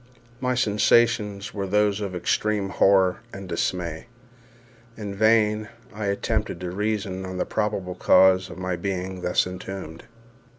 My 0.39 0.55
sensations 0.55 1.53
were 1.53 1.67
those 1.67 2.01
of 2.01 2.15
extreme 2.15 2.69
horror 2.69 3.19
and 3.31 3.47
dismay. 3.47 4.07
In 4.97 5.13
vain 5.13 5.69
I 5.93 6.05
attempted 6.07 6.59
to 6.61 6.71
reason 6.71 7.23
on 7.23 7.37
the 7.37 7.45
probable 7.45 7.93
cause 7.93 8.49
of 8.49 8.57
my 8.57 8.75
being 8.77 9.21
thus 9.21 9.45
entombed. 9.45 10.05